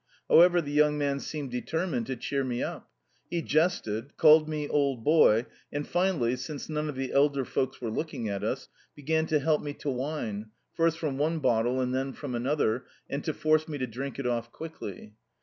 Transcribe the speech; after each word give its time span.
However, 0.27 0.63
the 0.63 0.71
young 0.71 0.97
man 0.97 1.19
seemed 1.19 1.51
determined 1.51 2.07
to 2.07 2.15
cheer 2.15 2.43
me 2.43 2.63
up. 2.63 2.89
He 3.29 3.43
jested, 3.43 4.17
called 4.17 4.49
me 4.49 4.67
"old 4.67 5.03
boy," 5.03 5.45
and 5.71 5.87
finally 5.87 6.35
(since 6.37 6.67
none 6.69 6.89
of 6.89 6.95
the 6.95 7.13
elder 7.13 7.45
folks 7.45 7.79
were 7.79 7.91
looking 7.91 8.27
at 8.27 8.43
us) 8.43 8.67
began 8.95 9.27
to 9.27 9.37
help 9.37 9.61
me 9.61 9.75
to 9.75 9.91
wine, 9.91 10.47
first 10.73 10.97
from 10.97 11.19
one 11.19 11.37
bottle 11.37 11.79
and 11.79 11.93
then 11.93 12.13
from 12.13 12.33
another 12.33 12.85
and 13.11 13.23
to 13.25 13.33
force 13.35 13.67
me 13.67 13.77
to 13.77 13.85
drink 13.85 14.17
it 14.17 14.25
off 14.25 14.51
quickly. 14.51 15.13